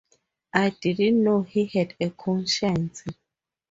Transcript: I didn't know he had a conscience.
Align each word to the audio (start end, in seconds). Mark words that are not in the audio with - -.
I 0.55 0.71
didn't 0.81 1.23
know 1.23 1.43
he 1.43 1.67
had 1.67 1.95
a 1.99 2.09
conscience. 2.09 3.03